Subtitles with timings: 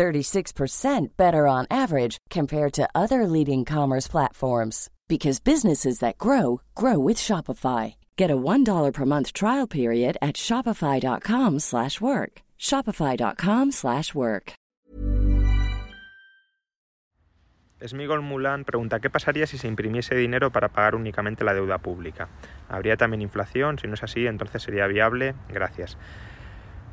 [0.00, 6.98] 36% better on average compared to other leading commerce platforms because businesses that grow grow
[6.98, 7.94] with Shopify.
[8.16, 12.32] Get a $1 per month trial period at shopify.com/work.
[12.58, 14.52] shopify.com/work.
[17.88, 22.28] Smigol Mulan pregunta qué pasaría si se imprimiese dinero para pagar únicamente la deuda pública.
[22.68, 23.78] ¿Habría también inflación?
[23.78, 25.34] Si no es así, entonces sería viable.
[25.48, 25.96] Gracias.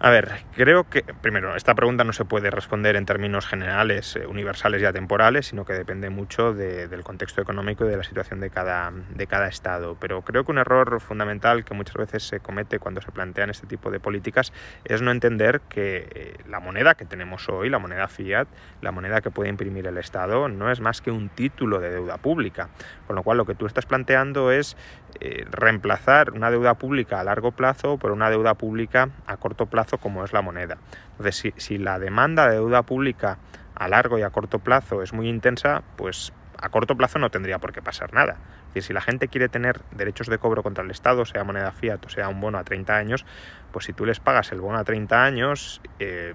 [0.00, 4.28] A ver, creo que, primero, esta pregunta no se puede responder en términos generales, eh,
[4.28, 8.48] universales y atemporales, sino que depende mucho del contexto económico y de la situación de
[8.48, 9.96] cada, de cada Estado.
[9.98, 13.66] Pero creo que un error fundamental que muchas veces se comete cuando se plantean este
[13.66, 14.52] tipo de políticas
[14.84, 18.46] es no entender que eh, la moneda que tenemos hoy, la moneda fiat,
[18.80, 22.18] la moneda que puede imprimir el Estado, no es más que un título de deuda
[22.18, 22.68] pública.
[23.08, 24.76] Con lo cual, lo que tú estás planteando es
[25.18, 29.87] eh, reemplazar una deuda pública a largo plazo por una deuda pública a corto plazo
[29.96, 30.76] como es la moneda.
[31.12, 33.38] Entonces, si, la demanda de deuda pública
[33.74, 37.58] a largo y a corto plazo es muy intensa, pues a corto plazo no tendría
[37.58, 38.32] por qué pasar nada.
[38.68, 41.72] Es decir, si la gente quiere tener derechos de cobro contra el Estado, sea moneda
[41.72, 43.24] fiat o sea un bono a 30 años,
[43.72, 46.34] pues si tú les pagas el bono a 30 años, eh,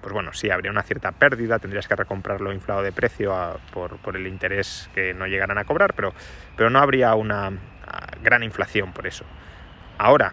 [0.00, 4.16] pues bueno, sí, habría una cierta pérdida, tendrías que recomprarlo inflado de precio por, por,
[4.16, 7.52] el interés que no llegaran a cobrar, pero no habría una
[8.22, 9.24] gran inflación por eso.
[9.98, 10.32] Ahora,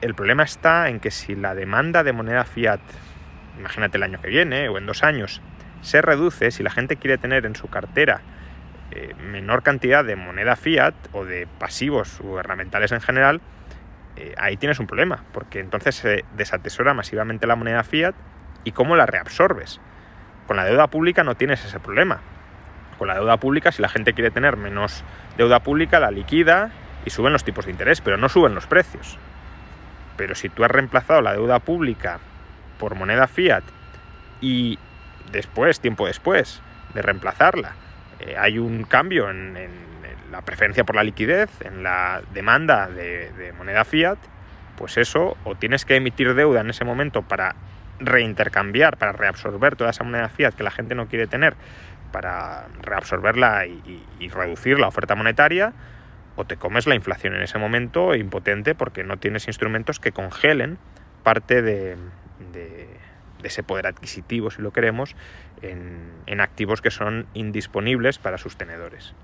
[0.00, 2.80] el problema está en que si la demanda de moneda fiat,
[3.58, 5.42] imagínate el año que viene o en dos años,
[5.80, 8.20] se reduce, si la gente quiere tener en su cartera
[8.90, 13.40] eh, menor cantidad de moneda fiat o de pasivos gubernamentales en general,
[14.16, 18.14] eh, ahí tienes un problema, porque entonces se desatesora masivamente la moneda fiat
[18.64, 19.80] y cómo la reabsorbes.
[20.46, 22.20] Con la deuda pública no tienes ese problema.
[22.98, 25.04] Con la deuda pública, si la gente quiere tener menos
[25.36, 26.70] deuda pública, la liquida
[27.04, 29.18] y suben los tipos de interés, pero no suben los precios.
[30.18, 32.18] Pero si tú has reemplazado la deuda pública
[32.78, 33.62] por moneda fiat
[34.42, 34.78] y
[35.30, 36.60] después, tiempo después
[36.92, 37.72] de reemplazarla,
[38.20, 39.56] eh, hay un cambio en,
[40.32, 44.18] la preferencia por la liquidez, en la demanda de, de moneda fiat,
[44.76, 47.54] pues eso, o tienes que emitir deuda en ese momento para
[47.98, 51.54] reintercambiar, para reabsorber toda esa moneda fiat que la gente no quiere tener,
[52.12, 55.72] para reabsorberla y reducir la oferta monetaria,
[56.38, 60.78] o te comes la inflación en ese momento impotente porque no tienes instrumentos que congelen
[61.24, 61.96] parte de,
[63.42, 65.16] ese poder adquisitivo, si lo queremos,
[65.62, 69.14] en, en activos que son indisponibles para sus tenedores.